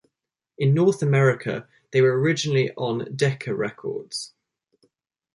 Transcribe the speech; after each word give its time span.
In 0.57 0.73
North 0.73 1.03
America, 1.03 1.67
they 1.91 2.01
were 2.01 2.19
originally 2.19 2.71
on 2.73 3.15
Decca 3.15 3.53
Records. 3.53 4.33